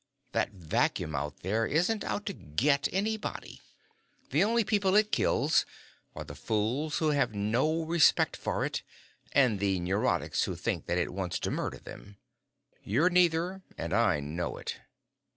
That 0.31 0.49
vacuum 0.53 1.13
out 1.13 1.41
there 1.41 1.63
isn't 1.67 2.03
out 2.03 2.25
to 2.25 2.33
'get' 2.33 2.87
anybody. 2.91 3.61
The 4.31 4.43
only 4.43 4.63
people 4.63 4.95
it 4.95 5.11
kills 5.11 5.63
are 6.15 6.23
the 6.23 6.33
fools 6.33 6.97
who 6.97 7.09
have 7.11 7.35
no 7.35 7.83
respect 7.83 8.35
for 8.35 8.65
it 8.65 8.81
and 9.33 9.59
the 9.59 9.79
neurotics 9.79 10.45
who 10.45 10.55
think 10.55 10.87
that 10.87 10.97
it 10.97 11.13
wants 11.13 11.37
to 11.41 11.51
murder 11.51 11.77
them. 11.77 12.17
You're 12.83 13.11
neither, 13.11 13.61
and 13.77 13.93
I 13.93 14.21
know 14.21 14.57
it." 14.57 14.77